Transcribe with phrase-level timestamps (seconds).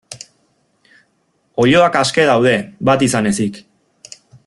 [1.65, 2.57] Oiloak aske daude,
[2.91, 3.65] bat izan ezik.